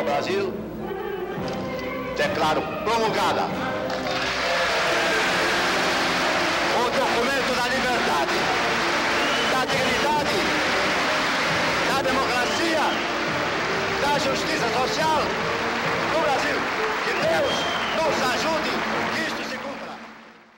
ao 0.00 0.04
Brasil, 0.04 0.52
declaro 2.16 2.62
promulgada 2.84 3.42
o 6.80 6.84
documento 6.84 7.52
da 7.54 7.68
liberdade, 7.68 8.36
da 9.52 9.64
dignidade, 9.66 10.36
da 11.92 12.02
democracia, 12.02 12.84
da 14.00 14.18
justiça 14.18 14.68
social 14.80 15.20
no 16.12 16.20
Brasil. 16.22 16.56
Que 17.04 17.12
Deus 17.12 17.54
nos 17.98 18.16
ajude 18.34 18.72
que 19.12 19.20
isto 19.28 19.50
se 19.50 19.58
cumpra. 19.58 19.92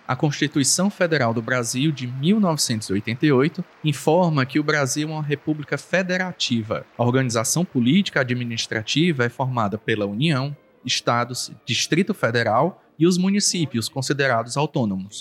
A 0.07 0.16
Constituição 0.16 0.91
Federal 0.91 1.32
do 1.32 1.41
Brasil 1.41 1.93
de 1.93 2.09
1988 2.09 3.64
informa 3.85 4.45
que 4.45 4.59
o 4.59 4.64
Brasil 4.64 5.09
é 5.09 5.12
uma 5.12 5.23
república 5.23 5.79
federativa. 5.79 6.85
A 6.99 7.04
organização 7.04 7.64
política 7.64 8.21
administrativa 8.21 9.25
é 9.25 9.29
formada 9.29 9.79
pela 9.79 10.04
União, 10.04 10.57
estados, 10.85 11.53
Distrito 11.64 12.13
Federal 12.13 12.82
e 12.99 13.07
os 13.07 13.17
municípios 13.17 13.89
considerados 13.89 14.57
autônomos. 14.57 15.21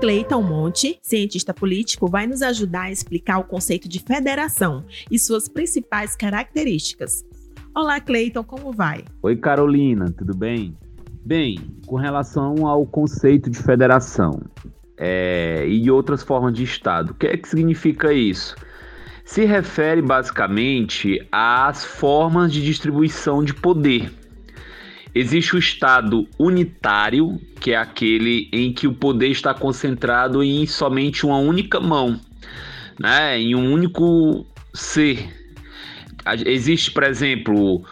Cleiton 0.00 0.40
Monte, 0.40 0.98
cientista 1.02 1.52
político, 1.52 2.08
vai 2.08 2.26
nos 2.26 2.40
ajudar 2.40 2.84
a 2.84 2.90
explicar 2.90 3.38
o 3.38 3.44
conceito 3.44 3.86
de 3.86 4.00
federação 4.00 4.86
e 5.10 5.18
suas 5.18 5.46
principais 5.46 6.16
características. 6.16 7.22
Olá, 7.74 8.00
Cleiton, 8.00 8.44
como 8.44 8.72
vai? 8.72 9.04
Oi, 9.22 9.36
Carolina, 9.36 10.06
tudo 10.16 10.36
bem? 10.36 10.76
Bem, 11.24 11.58
com 11.86 11.96
relação 11.96 12.66
ao 12.66 12.86
conceito 12.86 13.48
de 13.48 13.58
federação 13.58 14.40
é, 14.96 15.66
e 15.68 15.90
outras 15.90 16.22
formas 16.22 16.54
de 16.54 16.64
Estado, 16.64 17.12
o 17.12 17.14
que 17.14 17.26
é 17.26 17.36
que 17.36 17.48
significa 17.48 18.12
isso? 18.12 18.54
Se 19.24 19.44
refere 19.44 20.02
basicamente 20.02 21.26
às 21.30 21.84
formas 21.84 22.52
de 22.52 22.62
distribuição 22.64 23.44
de 23.44 23.54
poder 23.54 24.12
Existe 25.14 25.56
o 25.56 25.58
Estado 25.58 26.28
unitário, 26.38 27.40
que 27.60 27.72
é 27.72 27.76
aquele 27.76 28.48
em 28.52 28.72
que 28.72 28.86
o 28.86 28.92
poder 28.92 29.28
está 29.28 29.52
concentrado 29.52 30.42
em 30.42 30.66
somente 30.66 31.26
uma 31.26 31.38
única 31.38 31.80
mão, 31.80 32.20
né? 32.98 33.40
em 33.40 33.56
um 33.56 33.72
único 33.72 34.46
ser. 34.72 35.39
Existe, 36.46 36.90
por 36.90 37.02
exemplo, 37.02 37.82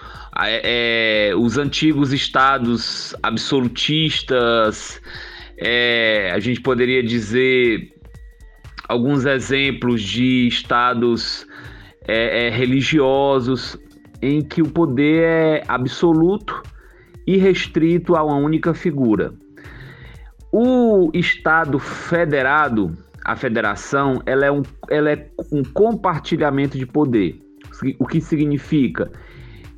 é, 0.47 1.33
os 1.37 1.57
antigos 1.57 2.12
estados 2.12 3.15
absolutistas, 3.23 5.01
é, 5.57 6.31
a 6.33 6.39
gente 6.39 6.61
poderia 6.61 7.03
dizer 7.03 7.93
alguns 8.89 9.25
exemplos 9.25 10.03
de 10.03 10.47
estados 10.47 11.47
é, 12.07 12.47
é 12.47 12.51
religiosos 12.51 13.77
em 14.23 14.42
que 14.42 14.63
o 14.63 14.70
poder 14.70 15.23
é 15.23 15.65
absoluto 15.69 16.63
e 17.27 17.37
restrito 17.37 18.17
a 18.17 18.25
uma 18.25 18.37
única 18.37 18.73
figura. 18.73 19.35
O 20.51 21.11
Estado 21.13 21.79
federado, 21.79 22.97
a 23.25 23.37
federação, 23.37 24.23
ela 24.25 24.47
é 24.47 24.51
um, 24.51 24.63
ela 24.89 25.11
é 25.11 25.29
um 25.53 25.63
compartilhamento 25.63 26.79
de 26.79 26.87
poder. 26.87 27.48
O 27.98 28.07
que 28.07 28.21
significa? 28.21 29.11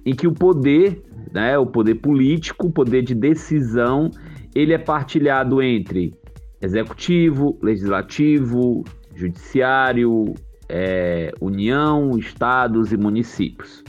Em 0.05 0.15
que 0.15 0.27
o 0.27 0.33
poder, 0.33 1.03
né, 1.33 1.59
o 1.59 1.67
poder 1.67 1.97
político, 1.97 2.69
o 2.69 2.73
poder 2.73 3.03
de 3.03 3.15
decisão, 3.15 4.11
ele 4.55 4.73
é 4.73 4.79
partilhado 4.79 5.62
entre 5.62 6.15
executivo, 6.61 7.59
legislativo, 7.62 8.84
judiciário, 9.15 10.34
é, 10.69 11.33
União, 11.41 12.17
estados 12.19 12.92
e 12.92 12.97
municípios. 12.97 13.83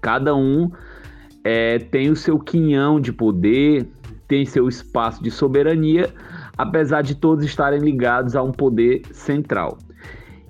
Cada 0.00 0.34
um 0.34 0.70
é, 1.42 1.78
tem 1.78 2.10
o 2.10 2.16
seu 2.16 2.38
quinhão 2.38 3.00
de 3.00 3.12
poder, 3.12 3.88
tem 4.26 4.44
seu 4.44 4.68
espaço 4.68 5.22
de 5.22 5.30
soberania, 5.30 6.12
apesar 6.56 7.02
de 7.02 7.14
todos 7.14 7.44
estarem 7.44 7.80
ligados 7.80 8.36
a 8.36 8.42
um 8.42 8.52
poder 8.52 9.02
central. 9.12 9.78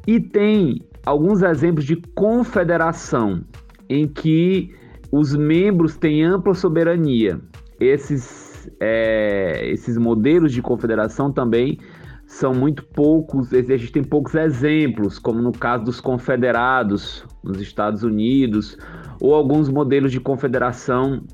E 0.06 0.19
tem 0.19 0.82
alguns 1.08 1.41
exemplos 1.41 1.86
de 1.86 1.96
confederação, 2.14 3.42
em 3.88 4.06
que 4.06 4.74
os 5.10 5.34
membros 5.34 5.96
têm 5.96 6.22
ampla 6.22 6.52
soberania. 6.52 7.41
Esses, 7.80 8.70
é, 8.78 9.70
esses 9.70 9.97
modelos 9.97 10.52
de 10.52 10.60
confederação 10.60 11.32
também 11.32 11.78
são 12.26 12.52
muito 12.52 12.84
poucos, 12.84 13.50
existem 13.54 14.04
poucos 14.04 14.34
exemplos, 14.34 15.18
como 15.18 15.41
no 15.41 15.50
caso 15.50 15.84
dos 15.84 15.98
confederados 15.98 17.24
nos 17.42 17.58
Estados 17.58 18.02
Unidos, 18.02 18.76
ou 19.18 19.34
alguns 19.34 19.70
modelos 19.70 20.12
de 20.12 20.20
confederação 20.20 21.24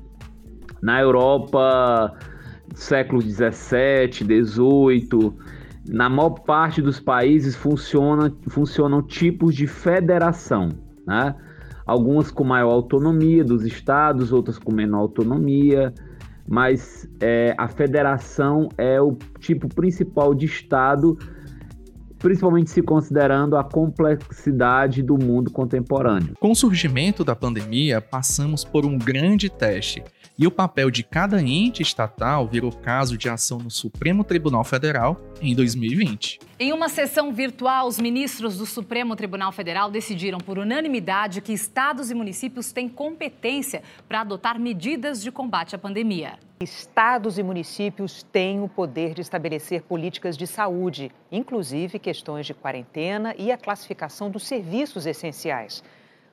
na 0.81 1.01
Europa 1.01 2.13
séculos 2.73 3.25
17, 3.25 4.23
18. 4.23 5.33
Na 5.87 6.09
maior 6.09 6.31
parte 6.31 6.81
dos 6.81 6.99
países 6.99 7.55
funciona, 7.55 8.33
funcionam 8.47 9.01
tipos 9.01 9.55
de 9.55 9.67
federação, 9.67 10.69
né? 11.05 11.35
Algumas 11.85 12.31
com 12.31 12.43
maior 12.43 12.71
autonomia 12.71 13.43
dos 13.43 13.63
estados, 13.63 14.33
outras 14.33 14.57
com 14.57 14.73
menor 14.73 15.01
autonomia, 15.01 15.93
mas 16.47 17.07
é, 17.21 17.53
a 17.57 17.67
federação 17.67 18.67
é 18.77 18.99
o 18.99 19.15
tipo 19.39 19.67
principal 19.67 20.33
de 20.33 20.45
estado 20.45 21.17
principalmente 22.25 22.71
se 22.71 22.81
considerando 22.81 23.55
a 23.55 23.63
complexidade 23.63 25.03
do 25.03 25.15
mundo 25.15 25.51
contemporâneo. 25.51 26.33
Com 26.39 26.49
o 26.49 26.55
surgimento 26.55 27.23
da 27.23 27.35
pandemia, 27.35 28.01
passamos 28.01 28.63
por 28.63 28.83
um 28.83 28.97
grande 28.97 29.47
teste 29.47 30.03
e 30.35 30.47
o 30.47 30.51
papel 30.51 30.89
de 30.89 31.03
cada 31.03 31.39
ente 31.39 31.83
estatal 31.83 32.47
virou 32.47 32.71
caso 32.71 33.15
de 33.15 33.29
ação 33.29 33.59
no 33.59 33.69
Supremo 33.69 34.23
Tribunal 34.23 34.63
Federal 34.63 35.21
em 35.39 35.53
2020. 35.53 36.39
Em 36.59 36.73
uma 36.73 36.89
sessão 36.89 37.31
virtual, 37.31 37.87
os 37.87 37.99
ministros 37.99 38.57
do 38.57 38.65
Supremo 38.65 39.15
Tribunal 39.15 39.51
Federal 39.51 39.91
decidiram 39.91 40.39
por 40.39 40.57
unanimidade 40.57 41.41
que 41.41 41.53
estados 41.53 42.09
e 42.09 42.15
municípios 42.15 42.71
têm 42.71 42.89
competência 42.89 43.83
para 44.09 44.21
adotar 44.21 44.59
medidas 44.59 45.21
de 45.21 45.31
combate 45.31 45.75
à 45.75 45.77
pandemia. 45.77 46.39
Estados 46.59 47.37
e 47.37 47.43
municípios 47.43 48.23
têm 48.23 48.63
o 48.63 48.69
poder 48.69 49.13
de 49.13 49.21
estabelecer 49.21 49.81
políticas 49.81 50.37
de 50.37 50.47
saúde, 50.47 51.11
inclusive 51.29 51.99
questões 51.99 52.45
de 52.45 52.53
quarentena 52.53 53.35
e 53.37 53.51
a 53.51 53.57
classificação 53.57 54.29
dos 54.29 54.47
serviços 54.47 55.05
essenciais. 55.05 55.83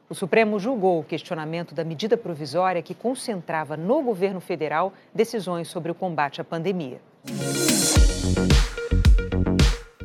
O 0.09 0.15
Supremo 0.15 0.61
julgou 0.61 1.01
o 1.01 1.05
questionamento 1.05 1.75
da 1.75 1.83
medida 1.83 2.17
provisória 2.17 2.83
que 2.83 2.95
concentrava 2.95 3.77
no 3.77 4.01
governo 4.01 4.41
federal 4.41 4.93
decisões 5.13 5.67
sobre 5.67 5.91
o 5.91 5.95
combate 5.95 6.41
à 6.41 6.45
pandemia. 6.45 7.01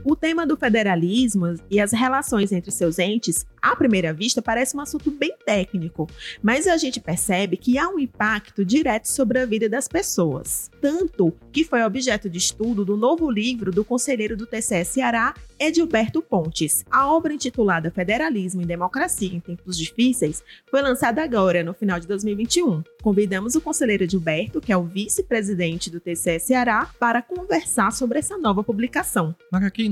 O 0.10 0.16
tema 0.16 0.48
do 0.48 0.56
federalismo 0.56 1.54
e 1.70 1.82
as 1.82 1.92
relações 1.92 2.54
entre 2.54 2.72
seus 2.72 2.98
entes, 2.98 3.46
à 3.62 3.76
primeira 3.76 4.14
vista, 4.14 4.42
parece 4.42 4.78
um 4.78 4.80
assunto 4.80 5.12
bem 5.12 5.36
técnico, 5.46 6.08
mas 6.42 6.66
a 6.66 6.78
gente 6.78 7.02
percebe 7.02 7.58
que 7.58 7.78
há 7.78 7.90
um 7.90 8.00
impacto 8.00 8.64
direto 8.64 9.08
sobre 9.08 9.40
a 9.40 9.46
vida 9.46 9.68
das 9.68 9.86
pessoas. 9.86 10.72
Tanto 10.80 11.34
que 11.52 11.66
foi 11.66 11.84
objeto 11.84 12.30
de 12.30 12.38
estudo 12.38 12.86
do 12.86 12.96
novo 12.96 13.30
livro 13.30 13.70
do 13.70 13.84
conselheiro 13.84 14.38
do 14.38 14.48
TCE 14.48 14.86
Ceará, 14.86 15.34
Edilberto 15.60 16.22
Pontes. 16.22 16.86
A 16.90 17.12
obra 17.12 17.34
intitulada 17.34 17.92
Federalismo 17.92 18.62
e 18.62 18.66
Democracia 18.66 19.36
em 19.36 19.40
Tempos 19.42 19.78
Difíceis 19.78 20.42
foi 20.70 20.82
lançada 20.82 21.22
agora, 21.22 21.64
no 21.64 21.74
final 21.74 22.00
de 22.00 22.08
2021. 22.08 22.82
Convidamos 23.02 23.56
o 23.56 23.62
conselheiro 23.62 24.04
Edilberto, 24.04 24.62
que 24.62 24.72
é 24.72 24.78
o 24.78 24.84
vice-presidente 24.84 25.90
do 25.90 26.00
TCE 26.00 26.40
Ceará, 26.40 26.90
para 27.00 27.22
conversar 27.22 27.92
sobre 27.92 28.20
essa 28.20 28.38
nova 28.38 28.64
publicação. 28.64 29.36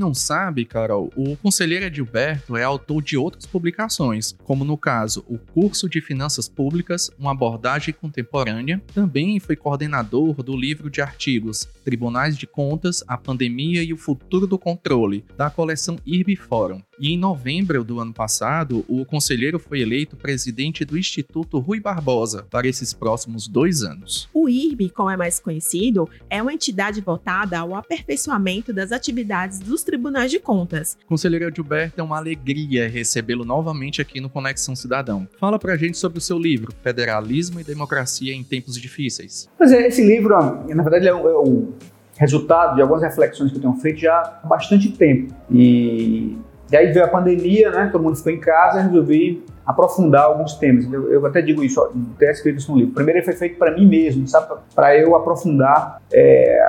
Não 0.05 0.13
sabe, 0.13 0.65
Carol, 0.65 1.11
o 1.15 1.35
conselheiro 1.37 1.85
Edilberto 1.85 2.55
é 2.55 2.63
autor 2.63 3.01
de 3.01 3.17
outras 3.17 3.47
publicações, 3.47 4.35
como 4.43 4.63
no 4.63 4.77
caso 4.77 5.25
o 5.27 5.39
Curso 5.39 5.89
de 5.89 5.99
Finanças 5.99 6.47
Públicas, 6.47 7.09
uma 7.17 7.31
abordagem 7.31 7.91
contemporânea. 7.91 8.79
Também 8.93 9.39
foi 9.39 9.55
coordenador 9.55 10.43
do 10.43 10.55
livro 10.55 10.91
de 10.91 11.01
artigos 11.01 11.67
Tribunais 11.83 12.37
de 12.37 12.45
Contas, 12.45 13.03
a 13.07 13.17
Pandemia 13.17 13.81
e 13.81 13.93
o 13.93 13.97
Futuro 13.97 14.45
do 14.45 14.59
Controle, 14.59 15.25
da 15.35 15.49
coleção 15.49 15.97
IRB 16.05 16.35
Forum. 16.35 16.83
E 16.99 17.13
em 17.13 17.17
novembro 17.17 17.83
do 17.83 17.99
ano 17.99 18.13
passado, 18.13 18.85
o 18.87 19.03
conselheiro 19.03 19.59
foi 19.59 19.81
eleito 19.81 20.15
presidente 20.15 20.85
do 20.85 20.97
Instituto 20.97 21.59
Rui 21.59 21.79
Barbosa 21.79 22.47
para 22.49 22.67
esses 22.67 22.93
próximos 22.93 23.47
dois 23.47 23.83
anos. 23.83 24.29
O 24.33 24.47
IRB, 24.47 24.89
como 24.89 25.09
é 25.09 25.17
mais 25.17 25.39
conhecido, 25.39 26.09
é 26.29 26.41
uma 26.41 26.53
entidade 26.53 27.01
voltada 27.01 27.59
ao 27.59 27.75
aperfeiçoamento 27.75 28.71
das 28.71 28.91
atividades 28.91 29.59
dos 29.59 29.83
tribunais 29.83 30.31
de 30.31 30.39
contas. 30.39 30.97
Conselheiro 31.05 31.53
Gilberto, 31.53 31.99
é 31.99 32.03
uma 32.03 32.17
alegria 32.17 32.87
recebê-lo 32.87 33.43
novamente 33.43 34.01
aqui 34.01 34.21
no 34.21 34.29
Conexão 34.29 34.75
Cidadão. 34.75 35.27
Fala 35.37 35.59
pra 35.59 35.75
gente 35.75 35.97
sobre 35.97 36.19
o 36.19 36.21
seu 36.21 36.39
livro, 36.39 36.73
Federalismo 36.81 37.59
e 37.59 37.63
Democracia 37.63 38.33
em 38.33 38.43
Tempos 38.43 38.79
Difíceis. 38.79 39.49
Pois 39.57 39.71
é, 39.71 39.87
esse 39.87 40.05
livro, 40.05 40.35
na 40.67 40.83
verdade, 40.83 41.07
é 41.07 41.13
o 41.13 41.73
resultado 42.17 42.75
de 42.75 42.81
algumas 42.81 43.03
reflexões 43.03 43.51
que 43.51 43.57
eu 43.57 43.61
tenho 43.61 43.73
feito 43.75 43.99
já 43.99 44.39
há 44.41 44.47
bastante 44.47 44.89
tempo. 44.93 45.33
E 45.51 46.37
E 46.75 46.77
aí 46.77 46.91
veio 46.91 47.05
a 47.05 47.07
pandemia, 47.07 47.71
né? 47.71 47.89
Todo 47.89 48.03
mundo 48.03 48.17
ficou 48.17 48.33
em 48.33 48.39
casa 48.39 48.81
e 48.81 48.83
resolvi 48.83 49.41
aprofundar 49.65 50.25
alguns 50.25 50.55
temas. 50.55 50.83
Eu, 50.91 51.09
eu 51.09 51.25
até 51.25 51.41
digo 51.41 51.63
isso, 51.63 51.79
ó, 51.79 51.89
até 52.15 52.29
escrito 52.29 52.57
isso 52.57 52.69
no 52.69 52.77
livro. 52.77 52.93
Primeiro, 52.93 53.19
ele 53.19 53.25
foi 53.25 53.33
feito 53.33 53.57
para 53.57 53.73
mim 53.73 53.87
mesmo, 53.87 54.27
sabe? 54.27 54.59
Para 54.75 54.97
eu 54.97 55.15
aprofundar 55.15 56.01
é, 56.11 56.59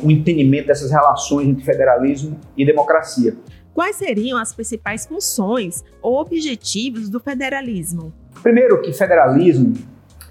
o 0.00 0.08
entendimento 0.12 0.68
dessas 0.68 0.92
relações 0.92 1.48
entre 1.48 1.64
federalismo 1.64 2.38
e 2.56 2.64
democracia. 2.64 3.34
Quais 3.74 3.96
seriam 3.96 4.38
as 4.38 4.54
principais 4.54 5.06
funções 5.06 5.82
ou 6.00 6.20
objetivos 6.20 7.08
do 7.08 7.18
federalismo? 7.18 8.12
Primeiro, 8.40 8.80
que 8.80 8.92
federalismo 8.92 9.74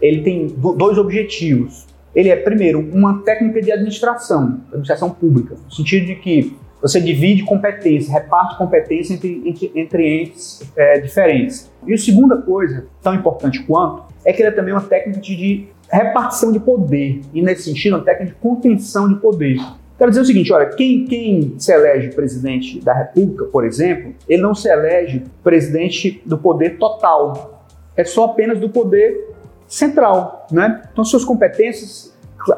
ele 0.01 0.23
tem 0.23 0.47
dois 0.47 0.97
objetivos. 0.97 1.85
Ele 2.15 2.29
é, 2.29 2.37
primeiro, 2.37 2.79
uma 2.79 3.21
técnica 3.23 3.61
de 3.61 3.73
administração, 3.73 4.61
administração 4.67 5.09
pública, 5.09 5.55
no 5.65 5.71
sentido 5.71 6.05
de 6.05 6.15
que 6.15 6.55
você 6.81 7.01
divide 7.01 7.43
competência, 7.43 8.13
reparte 8.13 8.57
competência 8.57 9.13
entre, 9.13 9.41
entre, 9.45 9.71
entre 9.75 10.23
entes 10.23 10.61
é, 10.75 10.99
diferentes. 10.99 11.71
E 11.85 11.93
a 11.93 11.97
segunda 11.97 12.37
coisa, 12.37 12.85
tão 13.01 13.15
importante 13.15 13.63
quanto, 13.63 14.03
é 14.23 14.31
que 14.31 14.41
ele 14.41 14.49
é 14.49 14.51
também 14.51 14.73
uma 14.73 14.81
técnica 14.81 15.19
de, 15.19 15.67
repartição 15.91 16.51
de 16.51 16.59
poder, 16.59 17.21
e 17.33 17.41
nesse 17.41 17.63
sentido, 17.63 17.95
uma 17.95 18.03
técnica 18.03 18.33
de 18.33 18.39
contenção 18.39 19.07
de 19.07 19.15
poder. 19.15 19.57
Quero 19.97 20.11
dizer 20.11 20.21
o 20.21 20.25
seguinte, 20.25 20.53
olha, 20.53 20.67
quem, 20.67 21.05
quem 21.05 21.55
se 21.57 21.71
elege 21.71 22.09
presidente 22.13 22.79
da 22.81 22.93
República, 22.93 23.45
por 23.45 23.65
exemplo, 23.65 24.13
ele 24.27 24.41
não 24.41 24.53
se 24.53 24.69
elege 24.69 25.23
presidente 25.43 26.21
do 26.25 26.37
poder 26.37 26.77
total, 26.77 27.63
é 27.95 28.03
só 28.03 28.25
apenas 28.25 28.59
do 28.59 28.69
poder 28.69 29.33
central, 29.67 30.45
né? 30.51 30.83
Então, 30.91 31.03
suas 31.03 31.25
competências 31.25 32.15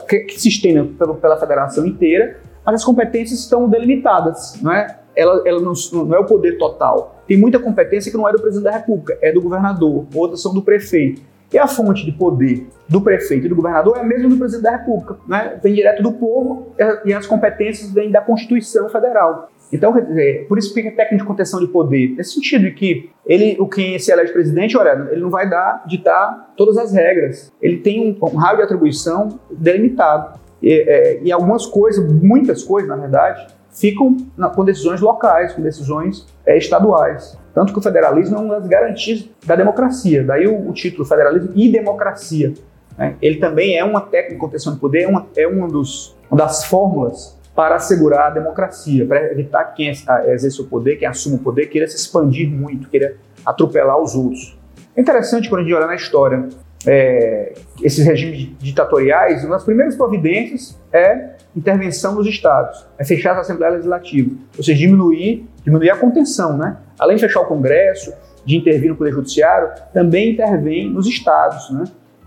que, 0.07 0.39
se 0.39 0.49
estendem 0.49 0.85
pela 0.93 1.39
federação 1.39 1.85
inteira, 1.85 2.39
mas 2.69 2.81
as 2.81 2.85
competências 2.85 3.39
estão 3.39 3.67
delimitadas, 3.67 4.59
não 4.61 4.71
é? 4.71 4.99
Ela, 5.15 5.41
ela 5.43 5.59
não, 5.59 5.73
não, 5.91 6.15
é 6.15 6.19
o 6.19 6.25
poder 6.25 6.59
total. 6.59 7.19
Tem 7.27 7.35
muita 7.35 7.57
competência 7.57 8.11
que 8.11 8.17
não 8.17 8.29
é 8.29 8.31
do 8.31 8.39
presidente 8.39 8.71
da 8.71 8.77
República, 8.77 9.17
é 9.23 9.31
do 9.31 9.41
governador, 9.41 10.05
outras 10.13 10.39
são 10.39 10.53
do 10.53 10.61
prefeito. 10.61 11.19
E 11.51 11.57
a 11.57 11.65
fonte 11.67 12.05
de 12.05 12.11
poder 12.11 12.67
do 12.87 13.01
prefeito 13.01 13.47
e 13.47 13.49
do 13.49 13.55
governador 13.55 13.97
é 13.97 14.01
a 14.01 14.03
mesma 14.03 14.29
do 14.29 14.37
presidente 14.37 14.63
da 14.65 14.77
República, 14.77 15.17
né? 15.27 15.59
vem 15.63 15.73
direto 15.73 16.03
do 16.03 16.11
povo 16.11 16.75
e 17.03 17.11
as 17.11 17.25
competências 17.25 17.91
vêm 17.91 18.11
da 18.11 18.21
Constituição 18.21 18.87
Federal. 18.87 19.49
Então, 19.73 19.91
dizer, 19.99 20.45
por 20.47 20.59
isso 20.59 20.71
fica 20.71 20.91
técnica 20.91 21.23
de 21.23 21.27
contenção 21.27 21.59
de 21.59 21.67
poder. 21.67 22.09
Nesse 22.15 22.35
sentido 22.35 22.65
de 22.65 22.71
que 22.71 23.09
ele, 23.25 23.57
o 23.59 23.67
quem 23.67 23.97
se 23.97 24.11
elege 24.11 24.31
presidente, 24.31 24.77
olha, 24.77 25.07
ele 25.11 25.21
não 25.21 25.31
vai 25.31 25.49
dar, 25.49 25.83
ditar 25.87 26.53
todas 26.55 26.77
as 26.77 26.93
regras. 26.93 27.51
Ele 27.59 27.77
tem 27.77 27.99
um, 27.99 28.27
um 28.27 28.37
raio 28.37 28.57
de 28.57 28.63
atribuição 28.63 29.39
delimitado. 29.51 30.39
E, 30.61 30.73
é, 30.73 31.19
e, 31.23 31.31
algumas 31.31 31.65
coisas, 31.65 32.05
muitas 32.11 32.63
coisas, 32.63 32.89
na 32.89 32.95
verdade, 32.95 33.47
ficam 33.71 34.17
na, 34.37 34.49
com 34.49 34.65
decisões 34.65 34.99
locais, 34.99 35.53
com 35.53 35.61
decisões 35.61 36.27
é, 36.45 36.57
estaduais. 36.57 37.37
Tanto 37.53 37.73
que 37.73 37.79
o 37.79 37.81
federalismo 37.81 38.37
é 38.37 38.39
uma 38.39 38.59
das 38.59 38.67
garantias 38.67 39.29
da 39.45 39.55
democracia. 39.55 40.23
Daí 40.23 40.47
o, 40.47 40.69
o 40.69 40.73
título 40.73 41.05
Federalismo 41.05 41.51
e 41.55 41.71
Democracia. 41.71 42.53
Né? 42.97 43.15
Ele 43.21 43.37
também 43.37 43.77
é 43.77 43.83
uma 43.83 44.01
técnica 44.01 44.35
de 44.35 44.39
contenção 44.39 44.73
de 44.73 44.79
poder, 44.79 45.03
é 45.03 45.07
uma, 45.07 45.27
é 45.35 45.47
uma, 45.47 45.67
dos, 45.67 46.17
uma 46.29 46.37
das 46.37 46.65
fórmulas 46.65 47.37
para 47.55 47.75
assegurar 47.75 48.27
a 48.27 48.29
democracia, 48.29 49.05
para 49.05 49.31
evitar 49.31 49.63
que 49.65 49.77
quem 49.77 49.89
exerce 49.89 50.61
o 50.61 50.65
poder, 50.65 50.95
quem 50.95 51.07
assume 51.07 51.35
o 51.35 51.39
poder, 51.39 51.67
queira 51.67 51.87
se 51.87 51.95
expandir 51.95 52.49
muito, 52.49 52.89
queira 52.89 53.17
atropelar 53.45 53.99
os 53.99 54.15
outros. 54.15 54.57
É 54.95 55.01
interessante 55.01 55.49
quando 55.49 55.61
a 55.61 55.63
gente 55.63 55.73
olha 55.73 55.87
na 55.87 55.95
história 55.95 56.47
é, 56.85 57.53
esses 57.81 58.05
regimes 58.05 58.49
ditatoriais, 58.59 59.43
uma 59.43 59.55
das 59.55 59.63
primeiras 59.63 59.95
providências 59.95 60.79
é 60.91 61.35
intervenção 61.55 62.15
nos 62.15 62.27
estados, 62.27 62.85
é 62.97 63.03
fechar 63.03 63.35
a 63.35 63.41
Assembleia 63.41 63.73
Legislativa, 63.73 64.31
ou 64.57 64.63
seja, 64.63 64.77
diminuir, 64.77 65.47
diminuir 65.63 65.89
a 65.89 65.97
contenção, 65.97 66.57
né? 66.57 66.77
Além 66.97 67.17
de 67.17 67.23
fechar 67.23 67.41
o 67.41 67.45
Congresso, 67.45 68.13
de 68.45 68.55
intervir 68.55 68.89
no 68.89 68.95
Poder 68.95 69.11
Judiciário, 69.11 69.69
também 69.93 70.33
intervém 70.33 70.89
nos 70.89 71.07
estados, 71.07 71.69
né? 71.71 71.83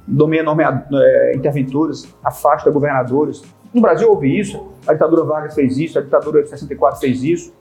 Nomeia 0.07 0.85
é, 0.93 1.33
interventores, 1.37 2.13
afasta 2.23 2.71
governadores. 2.71 3.43
No 3.73 3.81
Brasil 3.81 4.11
houve 4.11 4.39
isso, 4.39 4.73
a 4.87 4.93
ditadura 4.93 5.25
Vargas 5.25 5.55
fez 5.55 5.79
isso, 5.79 5.99
a 5.99 6.03
ditadura 6.03 6.43
de 6.43 6.51
64 6.51 7.01
fez 7.01 7.23
isso, 7.23 7.55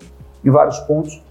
em 0.44 0.50
vários 0.50 0.80
pontos. 0.80 1.24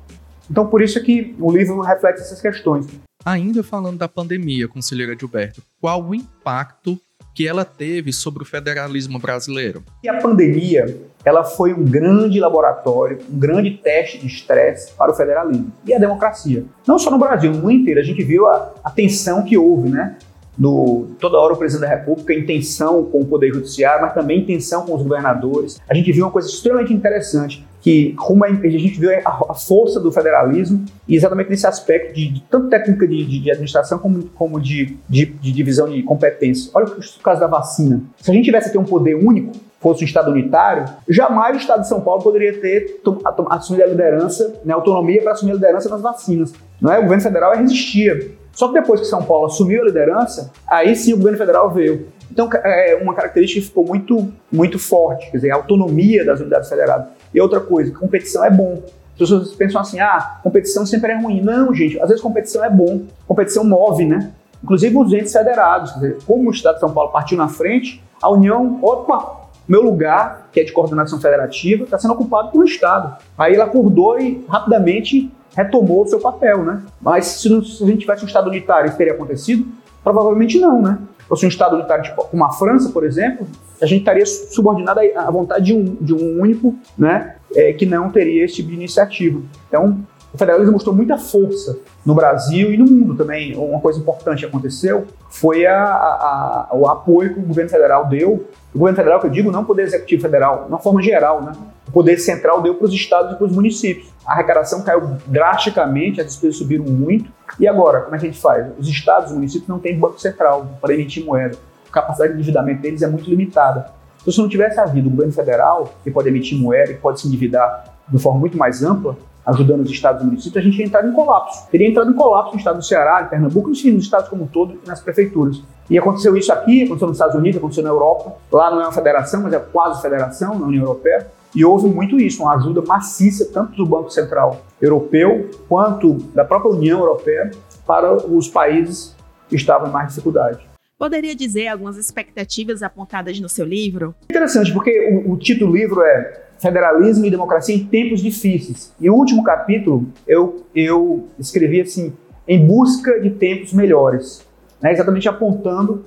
Então, 0.51 0.67
por 0.67 0.81
isso 0.81 0.99
é 0.99 1.03
que 1.03 1.37
o 1.39 1.51
livro 1.51 1.81
reflete 1.81 2.21
essas 2.21 2.41
questões. 2.41 2.87
Ainda 3.25 3.63
falando 3.63 3.99
da 3.99 4.09
pandemia, 4.09 4.67
conselheira 4.67 5.17
Gilberto, 5.19 5.63
qual 5.81 6.03
o 6.03 6.15
impacto 6.15 6.99
que 7.35 7.47
ela 7.47 7.65
teve 7.65 8.13
sobre 8.13 8.43
o 8.43 8.47
federalismo 8.47 9.19
brasileiro? 9.19 9.83
E 10.03 10.09
a 10.09 10.19
pandemia, 10.19 10.97
ela 11.25 11.45
foi 11.45 11.73
um 11.75 11.85
grande 11.85 12.41
laboratório, 12.41 13.19
um 13.31 13.39
grande 13.39 13.73
teste 13.73 14.19
de 14.19 14.27
estresse 14.27 14.93
para 14.93 15.13
o 15.13 15.15
federalismo 15.15 15.71
e 15.87 15.95
a 15.95 15.99
democracia. 15.99 16.65
Não 16.87 16.99
só 16.99 17.11
no 17.11 17.19
Brasil, 17.19 17.53
no 17.53 17.59
mundo 17.59 17.73
inteiro. 17.73 18.01
A 18.01 18.03
gente 18.03 18.23
viu 18.25 18.47
a, 18.47 18.73
a 18.83 18.91
tensão 18.91 19.45
que 19.45 19.57
houve, 19.57 19.91
né? 19.91 20.17
No, 20.59 21.07
toda 21.19 21.39
hora 21.39 21.55
o 21.55 21.57
presidente 21.57 21.89
da 21.89 21.97
República 21.97 22.35
em 22.35 22.45
tensão 22.45 23.05
com 23.05 23.21
o 23.21 23.27
Poder 23.27 23.53
Judiciário, 23.55 24.03
mas 24.03 24.13
também 24.13 24.41
em 24.41 24.45
tensão 24.45 24.85
com 24.85 24.95
os 24.95 25.03
governadores. 25.03 25.81
A 25.89 25.95
gente 25.95 26.11
viu 26.13 26.25
uma 26.25 26.31
coisa 26.31 26.49
extremamente 26.49 26.93
interessante 26.93 27.67
que 27.81 28.13
como 28.15 28.45
a, 28.45 28.49
gente 28.49 29.01
viu 29.01 29.11
a, 29.25 29.55
força 29.55 29.99
do 29.99 30.13
federalismo 30.13 30.85
e 31.09 31.17
exatamente 31.17 31.51
nesse 31.51 31.67
aspecto 31.67 32.15
de, 32.15 32.29
de 32.29 32.43
tanto 32.43 32.69
técnica 32.69 33.07
de, 33.07 33.25
de, 33.25 33.41
de, 33.41 33.51
administração 33.51 33.99
como, 33.99 34.25
como 34.35 34.61
de, 34.61 34.97
divisão 35.09 35.89
de 35.89 36.03
competências. 36.03 36.71
Olha 36.75 36.87
o 36.87 37.23
caso 37.23 37.41
da 37.41 37.47
vacina. 37.47 38.03
Se 38.19 38.31
a 38.31 38.35
gente 38.35 38.45
tivesse 38.45 38.69
aqui 38.69 38.79
um 38.79 38.85
poder 38.85 39.15
único, 39.15 39.53
fosse 39.81 40.05
um 40.05 40.07
Estado 40.07 40.31
unitário, 40.31 40.85
jamais 41.09 41.57
o 41.57 41.61
Estado 41.61 41.81
de 41.81 41.89
São 41.89 42.03
Paulo 42.03 42.23
poderia 42.23 42.61
ter 42.61 43.01
assumido 43.49 43.85
a 43.85 43.87
liderança, 43.87 44.61
né, 44.65 44.75
autonomia 44.75 45.23
para 45.23 45.33
assumir 45.33 45.53
a 45.53 45.55
liderança 45.55 45.89
nas 45.89 46.03
vacinas. 46.03 46.53
Não 46.81 46.93
é? 46.93 46.99
O 46.99 47.03
governo 47.03 47.23
federal 47.23 47.55
resistia. 47.55 48.31
Só 48.53 48.69
que 48.69 48.75
depois 48.75 49.01
que 49.01 49.07
São 49.07 49.23
Paulo 49.23 49.47
assumiu 49.47 49.83
a 49.83 49.87
liderança, 49.87 50.53
aí 50.67 50.95
sim 50.95 51.15
o 51.15 51.17
governo 51.17 51.39
federal 51.39 51.71
veio. 51.71 52.09
Então, 52.31 52.49
é 52.53 52.99
uma 53.03 53.15
característica 53.15 53.61
que 53.61 53.67
ficou 53.67 53.87
muito, 53.87 54.33
muito 54.53 54.79
forte, 54.79 55.31
quer 55.31 55.39
dizer, 55.39 55.51
a 55.51 55.57
autonomia 55.57 56.25
das 56.25 56.41
unidades 56.41 56.69
federadas. 56.69 57.09
E 57.33 57.41
outra 57.41 57.61
coisa, 57.61 57.93
competição 57.93 58.45
é 58.45 58.51
bom. 58.51 58.83
As 59.13 59.19
pessoas 59.19 59.55
pensam 59.55 59.81
assim, 59.81 60.01
ah, 60.01 60.39
competição 60.43 60.87
sempre 60.87 61.13
é 61.13 61.21
ruim. 61.21 61.41
Não, 61.41 61.75
gente, 61.75 62.01
às 62.01 62.09
vezes 62.09 62.23
competição 62.23 62.65
é 62.65 62.71
bom. 62.71 63.03
Competição 63.27 63.65
move, 63.65 64.05
né? 64.05 64.33
Inclusive 64.63 64.97
os 64.97 65.13
entes 65.13 65.33
federados. 65.33 65.95
Dizer, 65.95 66.19
como 66.27 66.49
o 66.49 66.53
Estado 66.53 66.75
de 66.75 66.81
São 66.81 66.93
Paulo 66.93 67.11
partiu 67.11 67.37
na 67.37 67.49
frente, 67.49 68.03
a 68.21 68.31
União, 68.31 68.79
opa, 68.83 69.41
meu 69.69 69.83
lugar, 69.83 70.49
que 70.51 70.61
é 70.61 70.65
de 70.65 70.73
coordenação 70.73 71.21
federativa, 71.21 71.85
está 71.85 71.99
sendo 71.99 72.15
ocupado 72.15 72.51
pelo 72.51 72.65
Estado. 72.65 73.17
Aí 73.39 73.55
ela 73.55 73.65
acordou 73.65 74.19
e 74.19 74.45
rapidamente 74.49 75.31
retomou 75.57 76.03
o 76.03 76.07
seu 76.07 76.21
papel, 76.21 76.65
né? 76.65 76.83
Mas 77.01 77.27
se, 77.27 77.49
não, 77.49 77.63
se 77.63 77.83
a 77.83 77.87
gente 77.87 78.01
tivesse 78.01 78.25
um 78.25 78.27
Estado 78.27 78.49
unitário, 78.49 78.89
isso 78.89 78.97
teria 78.97 79.13
acontecido? 79.13 79.67
Provavelmente 80.03 80.59
não, 80.59 80.81
né? 80.81 80.99
Fosse 81.31 81.47
um 81.47 81.49
Estado 81.49 81.77
unitário 81.77 82.03
tipo 82.03 82.25
como 82.25 82.45
a 82.45 82.51
França, 82.51 82.91
por 82.91 83.05
exemplo, 83.05 83.47
a 83.81 83.87
gente 83.87 84.01
estaria 84.01 84.27
subordinado 84.27 85.01
à 85.17 85.31
vontade 85.31 85.67
de 85.67 85.75
um, 85.75 85.85
de 86.01 86.13
um 86.13 86.41
único, 86.41 86.77
né, 86.99 87.37
é, 87.55 87.73
que 87.73 87.87
não 87.87 88.11
teria 88.11 88.45
esse 88.45 88.57
tipo 88.57 88.69
de 88.69 88.75
iniciativa. 88.75 89.41
Então, 89.69 90.05
o 90.35 90.39
federalismo 90.39 90.73
mostrou 90.73 90.95
muita 90.95 91.17
força 91.17 91.79
no 92.05 92.15
Brasil 92.15 92.73
e 92.73 92.77
no 92.77 92.85
mundo 92.85 93.17
também. 93.17 93.57
Uma 93.57 93.81
coisa 93.81 93.99
importante 93.99 94.41
que 94.41 94.47
aconteceu 94.47 95.07
foi 95.29 95.67
a, 95.67 95.83
a, 95.83 96.69
a, 96.71 96.77
o 96.77 96.87
apoio 96.87 97.35
que 97.35 97.41
o 97.41 97.43
governo 97.43 97.71
federal 97.71 98.07
deu. 98.07 98.47
O 98.73 98.79
governo 98.79 98.97
federal, 98.97 99.21
que 99.21 99.27
eu 99.27 99.31
digo, 99.31 99.51
não 99.51 99.63
o 99.63 99.65
poder 99.65 99.83
executivo 99.83 100.23
federal, 100.23 100.65
de 100.65 100.69
uma 100.69 100.79
forma 100.79 101.03
geral, 101.03 101.43
né? 101.43 101.53
O 101.91 101.93
poder 101.93 102.19
central 102.19 102.63
deu 102.63 102.77
para 102.77 102.85
os 102.87 102.95
estados 102.95 103.33
e 103.33 103.35
para 103.35 103.47
os 103.47 103.53
municípios. 103.53 104.09
A 104.25 104.35
arrecadação 104.35 104.83
caiu 104.83 105.17
drasticamente, 105.27 106.21
as 106.21 106.29
despesas 106.29 106.57
subiram 106.57 106.85
muito. 106.85 107.29
E 107.59 107.67
agora, 107.67 108.03
como 108.03 108.15
é 108.15 108.19
que 108.21 108.27
a 108.27 108.31
gente 108.31 108.41
faz? 108.41 108.65
Os 108.79 108.87
estados 108.87 109.25
e 109.25 109.33
os 109.33 109.35
municípios 109.35 109.69
não 109.69 109.81
têm 109.81 109.99
banco 109.99 110.21
central 110.21 110.69
para 110.81 110.95
emitir 110.95 111.25
moeda. 111.25 111.59
A 111.89 111.93
capacidade 111.93 112.33
de 112.33 112.39
endividamento 112.39 112.81
deles 112.81 113.03
é 113.03 113.09
muito 113.09 113.29
limitada. 113.29 113.91
Então, 114.21 114.33
se 114.33 114.39
não 114.39 114.49
tivesse 114.49 114.79
havido 114.79 115.09
o 115.09 115.11
governo 115.11 115.33
federal, 115.33 115.93
que 116.05 116.13
pode 116.13 116.29
emitir 116.29 116.57
moeda, 116.57 116.95
que 116.95 117.01
pode 117.01 117.21
se 117.21 117.27
endividar 117.27 117.87
de 118.09 118.19
forma 118.21 118.39
muito 118.39 118.57
mais 118.57 118.85
ampla, 118.85 119.17
ajudando 119.45 119.81
os 119.81 119.91
estados 119.91 120.23
e 120.23 120.27
municípios, 120.27 120.57
a 120.57 120.61
gente 120.61 120.79
ia 120.79 120.87
entrar 120.87 121.05
em 121.05 121.13
colapso. 121.13 121.69
Teria 121.73 121.89
entrado 121.89 122.09
em 122.09 122.15
colapso 122.15 122.53
no 122.53 122.59
estado 122.59 122.77
do 122.77 122.85
Ceará, 122.85 123.23
em 123.23 123.29
Pernambuco, 123.29 123.69
nos 123.69 123.83
estados 123.83 124.29
como 124.29 124.45
um 124.45 124.47
todo 124.47 124.79
e 124.85 124.87
nas 124.87 125.01
prefeituras. 125.01 125.61
E 125.89 125.99
aconteceu 125.99 126.37
isso 126.37 126.53
aqui, 126.53 126.85
aconteceu 126.85 127.09
nos 127.09 127.17
Estados 127.17 127.35
Unidos, 127.35 127.59
aconteceu 127.59 127.83
na 127.83 127.91
Europa. 127.91 128.35
Lá 128.53 128.71
não 128.71 128.81
é 128.81 128.85
uma 128.85 128.93
federação, 128.93 129.43
mas 129.43 129.53
é 129.53 129.59
quase 129.59 130.01
federação 130.01 130.57
na 130.57 130.67
União 130.67 130.85
Europeia. 130.85 131.27
E 131.55 131.65
houve 131.65 131.89
muito 131.89 132.19
isso, 132.21 132.43
uma 132.43 132.55
ajuda 132.55 132.83
maciça, 132.83 133.49
tanto 133.53 133.77
do 133.77 133.85
Banco 133.85 134.11
Central 134.11 134.65
Europeu 134.81 135.51
quanto 135.69 136.15
da 136.35 136.45
própria 136.45 136.73
União 136.73 137.01
Europeia, 137.01 137.51
para 137.87 138.15
os 138.15 138.49
países 138.49 139.17
que 139.49 139.57
estavam 139.57 139.89
em 139.89 139.93
mais 139.93 140.09
dificuldade. 140.09 140.71
Poderia 140.97 141.35
dizer 141.35 141.69
algumas 141.69 141.97
expectativas 141.97 142.83
apontadas 142.83 143.41
no 143.41 143.49
seu 143.49 143.65
livro? 143.65 144.15
Interessante, 144.31 144.73
porque 144.73 145.23
o, 145.27 145.33
o 145.33 145.37
título 145.39 145.73
do 145.73 145.77
livro 145.77 146.03
é 146.03 146.43
Federalismo 146.61 147.25
e 147.25 147.31
Democracia 147.31 147.75
em 147.75 147.87
Tempos 147.87 148.21
Difíceis. 148.21 148.95
E 149.01 149.09
o 149.09 149.15
último 149.15 149.43
capítulo 149.43 150.07
eu, 150.29 150.67
eu 150.75 151.27
escrevi 151.39 151.81
assim, 151.81 152.13
em 152.47 152.65
busca 152.67 153.19
de 153.19 153.31
tempos 153.31 153.73
melhores, 153.73 154.47
né, 154.81 154.93
exatamente 154.93 155.29
apontando 155.29 156.05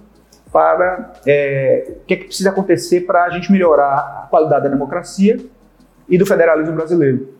para 0.53 1.13
é, 1.25 1.95
o 2.03 2.05
que, 2.05 2.13
é 2.13 2.17
que 2.17 2.25
precisa 2.25 2.51
acontecer 2.51 3.01
para 3.01 3.25
a 3.25 3.29
gente 3.31 3.51
melhorar 3.51 4.24
a 4.24 4.27
qualidade 4.29 4.63
da 4.63 4.69
democracia 4.69 5.38
e 6.07 6.17
do 6.17 6.27
federalismo 6.27 6.75
brasileiro. 6.75 7.33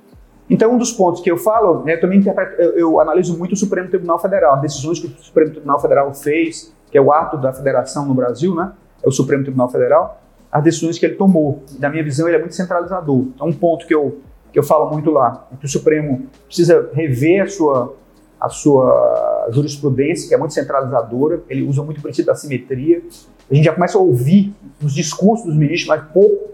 Então, 0.50 0.74
um 0.74 0.78
dos 0.78 0.92
pontos 0.92 1.22
que 1.22 1.32
eu 1.32 1.38
falo, 1.38 1.84
né, 1.84 1.94
eu 1.94 2.02
também 2.02 2.24
eu, 2.58 2.72
eu, 2.72 3.00
analiso 3.00 3.38
muito 3.38 3.54
o 3.54 3.56
Supremo 3.56 3.88
Tribunal 3.88 4.20
Federal, 4.20 4.60
decisões 4.60 5.00
que 5.00 5.08
o 5.08 5.24
Supremo 5.24 5.52
Tribunal 5.52 5.80
Federal 5.80 6.14
fez, 6.14 6.74
que 6.92 6.98
é 6.98 7.02
o 7.02 7.14
ato 7.14 7.38
da 7.38 7.54
federação 7.54 8.06
no 8.06 8.14
Brasil, 8.14 8.54
né? 8.56 8.72
É 9.04 9.08
o 9.08 9.12
Supremo 9.12 9.44
Tribunal 9.44 9.70
Federal, 9.70 10.22
as 10.52 10.64
decisões 10.64 11.00
que 11.00 11.06
ele 11.06 11.16
tomou. 11.16 11.64
Na 11.80 11.90
minha 11.90 12.04
visão, 12.04 12.28
ele 12.28 12.38
é 12.38 12.40
muito 12.40 12.56
centralizador. 12.56 13.26
Então, 13.34 13.48
um 13.48 13.54
ponto 13.54 13.88
que 13.88 13.94
eu, 13.94 14.20
que 14.52 14.60
eu 14.60 14.64
falo 14.64 14.92
muito 14.92 15.10
lá 15.12 15.48
é 15.52 15.56
que 15.56 15.66
o 15.66 15.70
Supremo 15.70 16.28
precisa 16.46 16.90
rever 16.94 17.44
a 17.44 17.48
sua, 17.48 17.96
a 18.44 18.50
sua 18.50 19.48
jurisprudência, 19.52 20.28
que 20.28 20.36
é 20.36 20.38
muito 20.38 20.54
centralizadora, 20.54 21.42
ele 21.48 21.64
usa 21.64 21.82
muito 21.82 22.00
o 22.00 22.02
princípio 22.02 22.26
da 22.26 22.36
simetria. 22.36 23.02
A 23.50 23.56
gente 23.56 23.64
já 23.64 23.74
começa 23.74 23.98
a 23.98 24.02
ouvir 24.02 24.54
os 24.84 24.94
discursos 24.94 25.48
dos 25.48 25.56
ministros, 25.56 25.88
mas 25.88 26.12
pouco 26.12 26.52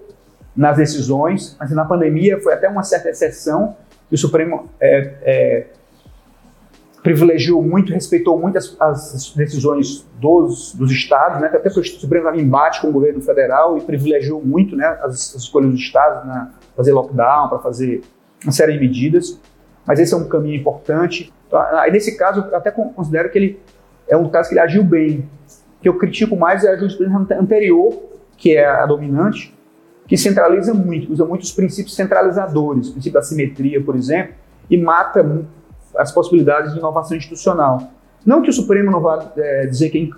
nas 0.55 0.77
decisões, 0.77 1.58
mas 1.60 1.72
na 1.72 1.84
pandemia 1.84 2.39
foi 2.39 2.53
até 2.53 2.69
uma 2.69 2.84
certa 2.84 3.10
exceção 3.10 3.75
que 4.08 4.13
o 4.13 4.17
Supremo 4.19 4.69
é, 4.79 5.13
é, 5.24 5.67
privilegiou 7.01 7.63
muito, 7.63 7.91
respeitou 7.91 8.39
muito 8.39 8.60
as, 8.60 8.77
as 8.79 9.34
decisões 9.36 10.05
dos, 10.19 10.75
dos 10.75 10.91
estados, 10.91 11.41
né? 11.41 11.48
até 11.48 11.72
porque 11.72 11.79
o 11.79 11.84
Supremo 11.84 12.25
estava 12.25 12.39
em 12.39 12.46
embate 12.46 12.81
com 12.81 12.89
o 12.89 12.91
governo 12.91 13.19
federal 13.19 13.79
e 13.79 13.81
privilegiou 13.81 14.46
muito 14.46 14.75
né, 14.75 14.86
as, 15.01 15.36
as 15.36 15.41
escolhas 15.41 15.72
dos 15.72 15.79
estados, 15.79 16.24
né? 16.27 16.51
fazer 16.77 16.91
lockdown, 16.91 17.50
para 17.50 17.58
fazer 17.58 18.03
uma 18.43 18.51
série 18.51 18.74
de 18.74 18.79
medidas, 18.79 19.39
mas 19.88 20.00
esse 20.00 20.13
é 20.13 20.17
um 20.17 20.27
caminho 20.27 20.55
importante. 20.55 21.34
Aí 21.51 21.91
nesse 21.91 22.18
caso, 22.18 22.48
eu 22.50 22.56
até 22.56 22.72
considero 22.72 23.29
que 23.29 23.38
ele 23.38 23.60
é 24.08 24.18
um 24.18 24.29
caso 24.29 24.50
que 24.50 24.56
ele 24.56 24.62
agiu 24.62 24.84
bem. 24.84 25.29
O 25.77 25.82
que 25.82 25.89
eu 25.89 25.98
critico 25.98 26.36
mais 26.36 26.63
é 26.63 26.72
a 26.72 26.77
jurisprudência 26.77 27.39
anterior, 27.39 27.94
que 28.38 28.56
é 28.56 28.65
a 28.65 28.86
dominante, 28.86 29.56
que 30.08 30.18
centraliza 30.18 30.74
muito, 30.74 31.12
usa 31.12 31.24
muitos 31.24 31.51
princípios 31.51 31.96
centralizadores, 31.96 32.89
o 32.89 32.94
princípio 32.94 33.20
da 33.20 33.22
simetria, 33.22 33.82
por 33.82 33.96
exemplo, 33.96 34.34
e 34.70 34.77
mata 34.77 35.24
as 35.96 36.12
possibilidades 36.12 36.74
de 36.74 36.79
inovação 36.79 37.15
institucional. 37.15 37.91
Não 38.25 38.41
que 38.41 38.50
o 38.50 38.53
Supremo 38.53 38.91
não 38.91 39.00
vá 39.00 39.32
é, 39.38 39.68
dizer 39.68 39.89
que, 39.89 40.12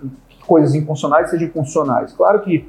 coisas 0.46 0.74
inconstitucionais 0.74 1.30
sejam 1.30 1.48
inconstitucionais. 1.48 2.14
Claro 2.14 2.42
que, 2.42 2.68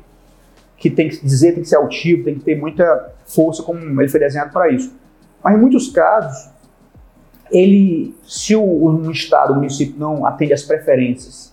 que 0.77 0.91
tem 0.91 1.09
que 1.09 1.25
dizer, 1.25 1.53
tem 1.53 1.63
que 1.63 1.69
ser 1.69 1.77
altivo, 1.77 2.25
tem 2.25 2.35
que 2.35 2.45
ter 2.45 2.57
muita 2.57 3.13
força, 3.25 3.63
como 3.63 4.01
ele 4.01 4.09
foi 4.09 4.21
desenhado 4.21 4.53
para 4.53 4.71
isso. 4.71 4.95
Mas 5.43 5.57
em 5.57 5.59
muitos 5.59 5.91
casos, 5.91 6.52
ele, 7.53 8.15
se 8.27 8.57
o, 8.57 8.63
o 8.63 9.11
Estado, 9.11 9.53
o 9.53 9.57
município 9.57 9.95
não 9.99 10.27
atende 10.27 10.53
às 10.53 10.63
preferências 10.63 11.53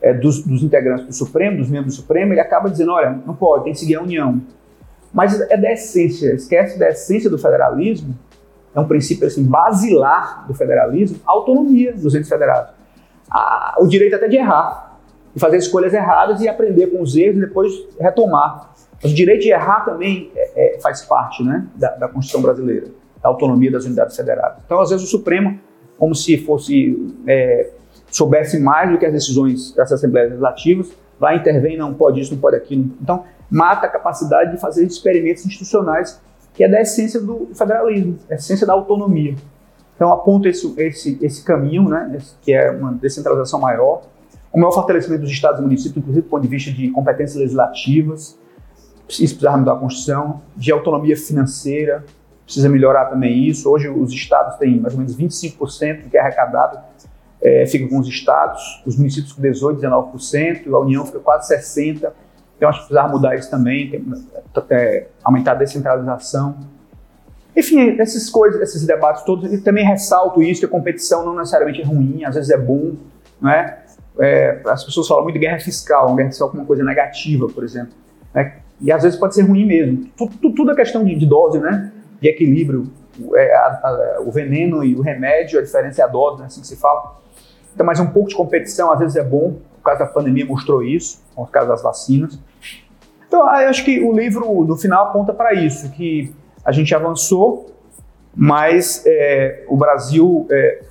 é, 0.00 0.14
dos, 0.14 0.42
dos, 0.42 0.62
integrantes 0.62 1.06
do 1.06 1.12
Supremo, 1.12 1.58
dos 1.58 1.68
membros 1.68 1.94
do 1.94 2.00
Supremo, 2.00 2.32
ele 2.32 2.40
acaba 2.40 2.70
dizendo, 2.70 2.92
olha, 2.92 3.18
não 3.26 3.34
pode, 3.34 3.64
tem 3.64 3.72
que 3.72 3.78
seguir 3.78 3.96
a 3.96 4.02
União. 4.02 4.40
Mas 5.12 5.40
é 5.40 5.56
da 5.56 5.72
essência, 5.72 6.34
esquece 6.34 6.78
da 6.78 6.88
essência 6.88 7.28
do 7.28 7.36
federalismo, 7.36 8.16
é 8.74 8.80
um 8.80 8.86
princípio 8.86 9.26
assim, 9.26 9.44
basilar 9.44 10.46
do 10.46 10.54
federalismo, 10.54 11.18
a 11.26 11.32
autonomia 11.32 11.92
dos 11.92 12.14
entes 12.14 12.28
federados. 12.28 12.72
A, 13.30 13.76
o 13.80 13.86
direito 13.86 14.14
até 14.14 14.28
de 14.28 14.36
errar, 14.36 14.98
de 15.34 15.40
fazer 15.40 15.56
escolhas 15.56 15.92
erradas 15.92 16.40
e 16.40 16.48
aprender 16.48 16.88
com 16.88 17.02
os 17.02 17.16
erros 17.16 17.36
e 17.38 17.40
depois 17.40 17.72
retomar. 17.98 18.70
Mas 19.02 19.12
o 19.12 19.14
direito 19.14 19.42
de 19.42 19.50
errar 19.50 19.84
também 19.84 20.30
é, 20.36 20.76
é, 20.76 20.80
faz 20.80 21.02
parte 21.02 21.42
né, 21.42 21.66
da, 21.74 21.90
da, 21.96 22.08
Constituição 22.08 22.42
brasileira, 22.42 22.88
da 23.22 23.28
autonomia 23.28 23.70
das 23.70 23.84
unidades 23.84 24.16
federadas. 24.16 24.62
Então, 24.64 24.80
às 24.80 24.90
vezes, 24.90 25.06
o 25.06 25.08
Supremo, 25.08 25.58
como 25.98 26.14
se 26.14 26.38
fosse 26.38 27.14
é, 27.26 27.70
soubesse 28.10 28.58
mais 28.58 28.90
do 28.90 28.98
que 28.98 29.06
as 29.06 29.12
decisões 29.12 29.74
das 29.74 29.92
Assembleias 29.92 30.30
Legislativas, 30.30 30.90
vai 31.18 31.36
intervir, 31.36 31.78
não 31.78 31.92
pode 31.92 32.20
isso, 32.20 32.32
não 32.32 32.40
pode 32.40 32.56
aquilo. 32.56 32.90
Então, 33.00 33.24
mata 33.50 33.86
a 33.86 33.90
capacidade 33.90 34.52
de 34.52 34.60
fazer 34.60 34.86
experimentos 34.86 35.44
institucionais, 35.44 36.20
que 36.54 36.64
é 36.64 36.68
da 36.68 36.80
essência 36.80 37.20
do 37.20 37.48
federalismo, 37.54 38.18
a 38.30 38.34
essência 38.34 38.66
da 38.66 38.72
autonomia. 38.72 39.34
Então, 39.94 40.10
aponta 40.12 40.48
esse, 40.48 40.72
esse, 40.78 41.18
esse 41.20 41.44
caminho, 41.44 41.88
né, 41.88 42.18
que 42.40 42.54
é 42.54 42.70
uma 42.70 42.92
descentralização 42.92 43.60
maior, 43.60 44.02
o 44.52 44.58
maior 44.58 44.72
fortalecimento 44.72 45.22
dos 45.22 45.30
estados 45.30 45.60
e 45.60 45.62
municípios, 45.62 45.98
inclusive 45.98 46.26
do 46.26 46.30
ponto 46.30 46.42
de 46.42 46.48
vista 46.48 46.72
de 46.72 46.90
competências 46.90 47.36
legislativas, 47.36 48.38
isso 49.08 49.34
precisa 49.34 49.56
mudar 49.56 49.72
a 49.74 49.76
Constituição, 49.76 50.40
de 50.56 50.72
autonomia 50.72 51.16
financeira, 51.16 52.04
precisa 52.50 52.68
melhorar 52.68 53.06
também 53.06 53.46
isso. 53.46 53.70
Hoje, 53.70 53.88
os 53.88 54.12
estados 54.12 54.56
têm 54.56 54.80
mais 54.80 54.92
ou 54.92 54.98
menos 54.98 55.16
25% 55.16 56.02
do 56.02 56.10
que 56.10 56.16
é 56.16 56.20
arrecadado, 56.20 56.80
é, 57.40 57.64
fica 57.66 57.88
com 57.88 57.98
os 57.98 58.08
estados, 58.08 58.82
os 58.84 58.96
municípios 58.96 59.32
com 59.32 59.40
18%, 59.40 59.80
19%, 59.80 60.74
a 60.74 60.78
União 60.80 61.06
fica 61.06 61.20
quase 61.20 61.54
60%. 61.54 62.10
Então, 62.56 62.68
acho 62.68 62.80
que 62.80 62.86
precisava 62.86 63.08
mudar 63.08 63.36
isso 63.36 63.48
também, 63.48 64.04
é, 64.68 65.06
aumentar 65.24 65.52
a 65.52 65.54
descentralização. 65.54 66.56
Enfim, 67.56 67.96
essas 67.98 68.28
coisas, 68.28 68.60
esses 68.60 68.84
debates 68.84 69.22
todos, 69.22 69.50
e 69.50 69.58
também 69.58 69.84
ressalto 69.84 70.42
isso, 70.42 70.60
que 70.60 70.66
a 70.66 70.68
competição 70.68 71.24
não 71.24 71.34
necessariamente 71.34 71.80
é 71.80 71.84
ruim, 71.84 72.24
às 72.24 72.34
vezes 72.34 72.50
é 72.50 72.58
bom, 72.58 72.94
não 73.40 73.50
é? 73.50 73.78
é 74.18 74.60
as 74.66 74.84
pessoas 74.84 75.08
falam 75.08 75.22
muito 75.22 75.34
de 75.34 75.40
guerra 75.40 75.58
fiscal, 75.60 76.08
uma 76.08 76.16
guerra 76.16 76.30
fiscal 76.30 76.50
como 76.50 76.62
uma 76.62 76.66
coisa 76.66 76.84
negativa, 76.84 77.48
por 77.48 77.64
exemplo. 77.64 77.92
Né? 78.34 78.56
E 78.80 78.92
às 78.92 79.02
vezes 79.02 79.18
pode 79.18 79.34
ser 79.34 79.42
ruim 79.42 79.64
mesmo. 79.66 80.06
Tudo, 80.16 80.52
tudo 80.52 80.70
é 80.72 80.74
questão 80.74 81.04
de, 81.04 81.14
de, 81.14 81.26
dose, 81.26 81.58
né? 81.58 81.92
De 82.20 82.28
equilíbrio. 82.28 82.90
É, 83.34 83.54
a, 83.54 83.66
a, 83.66 84.20
o 84.20 84.30
veneno 84.30 84.82
e 84.82 84.94
o 84.94 85.02
remédio, 85.02 85.58
a 85.58 85.62
diferença 85.62 86.00
é 86.00 86.04
a 86.04 86.08
dose, 86.08 86.40
né? 86.40 86.46
assim 86.46 86.60
que 86.60 86.66
se 86.66 86.76
fala. 86.76 87.18
Então, 87.74 87.84
mas 87.84 88.00
um 88.00 88.06
pouco 88.06 88.28
de 88.28 88.34
competição 88.34 88.90
às 88.92 88.98
vezes 88.98 89.16
é 89.16 89.24
bom. 89.24 89.56
O 89.78 89.82
caso 89.82 90.00
da 90.00 90.06
pandemia 90.06 90.44
mostrou 90.44 90.82
isso, 90.82 91.22
com 91.34 91.42
o 91.42 91.46
caso 91.46 91.68
das 91.68 91.82
vacinas. 91.82 92.38
Então, 93.26 93.46
acho 93.46 93.84
que 93.84 94.00
o 94.00 94.12
livro, 94.12 94.64
no 94.64 94.76
final, 94.76 95.06
aponta 95.06 95.32
para 95.32 95.54
isso, 95.54 95.90
que 95.92 96.34
a 96.64 96.72
gente 96.72 96.94
avançou, 96.94 97.70
mas 98.34 99.04
é, 99.06 99.64
o 99.68 99.76
Brasil 99.76 100.46
é, 100.50 100.82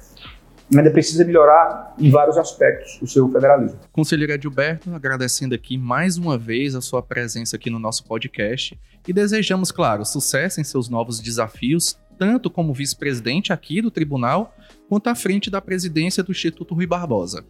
ainda 0.77 0.91
precisa 0.91 1.25
melhorar 1.25 1.95
em 1.97 2.09
vários 2.11 2.38
aspectos 2.38 2.99
o 3.01 3.07
seu 3.07 3.29
federalismo. 3.31 3.79
Conselheiro 3.91 4.33
Edilberto, 4.33 4.93
agradecendo 4.93 5.55
aqui 5.55 5.77
mais 5.77 6.17
uma 6.17 6.38
vez 6.38 6.75
a 6.75 6.81
sua 6.81 7.01
presença 7.01 7.55
aqui 7.55 7.69
no 7.69 7.79
nosso 7.79 8.03
podcast 8.05 8.79
e 9.07 9.13
desejamos, 9.13 9.71
claro, 9.71 10.05
sucesso 10.05 10.61
em 10.61 10.63
seus 10.63 10.89
novos 10.89 11.19
desafios, 11.19 11.97
tanto 12.17 12.49
como 12.49 12.73
vice-presidente 12.73 13.51
aqui 13.51 13.81
do 13.81 13.89
tribunal, 13.89 14.53
quanto 14.88 15.07
à 15.07 15.15
frente 15.15 15.49
da 15.49 15.61
presidência 15.61 16.21
do 16.21 16.31
Instituto 16.31 16.75
Rui 16.75 16.85
Barbosa. 16.85 17.45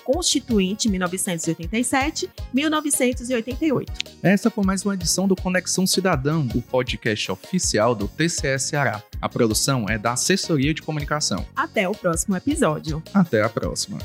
Constituinte 0.49 0.89
1987-1988. 0.89 3.87
Essa 4.23 4.51
foi 4.51 4.65
mais 4.65 4.83
uma 4.85 4.95
edição 4.95 5.29
do 5.29 5.37
Conexão 5.37 5.87
Cidadão, 5.87 6.49
o 6.55 6.63
podcast 6.63 7.31
oficial 7.31 7.95
do 7.95 8.09
TCE 8.09 8.59
Ceará. 8.59 9.03
A 9.21 9.29
produção 9.29 9.87
é 9.89 9.99
da 9.99 10.13
Assessoria 10.13 10.73
de 10.73 10.81
Comunicação. 10.83 11.45
Até 11.55 11.89
o 11.89 11.93
próximo 11.93 12.37
episódio. 12.37 13.03
Até 13.13 13.43
a 13.43 13.49
próxima. 13.49 13.99